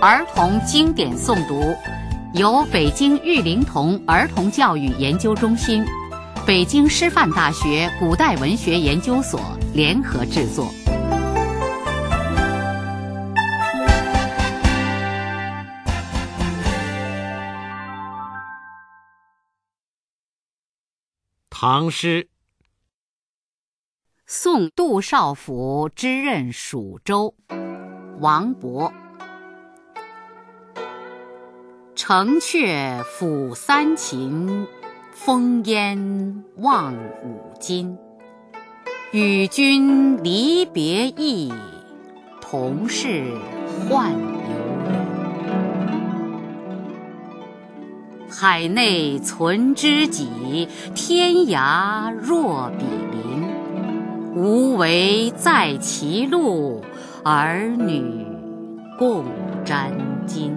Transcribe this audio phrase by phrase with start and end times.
[0.00, 1.74] 儿童经典诵读，
[2.32, 5.84] 由北京育龄童儿童教育研究中心、
[6.46, 9.40] 北京师范大学古代文学研究所
[9.74, 10.70] 联合制作。
[21.50, 22.28] 唐诗。
[24.28, 27.34] 送杜少府之任蜀州，
[28.20, 28.92] 王勃。
[31.98, 34.68] 城阙辅三秦，
[35.10, 37.98] 风烟望五津。
[39.10, 41.52] 与君离别意，
[42.40, 43.24] 同是
[43.90, 44.18] 宦游
[44.84, 44.92] 人。
[48.30, 53.42] 海内存知己，天涯若比邻。
[54.36, 56.84] 无为在歧路，
[57.24, 58.24] 儿女
[58.96, 59.24] 共
[59.64, 59.90] 沾
[60.28, 60.52] 巾。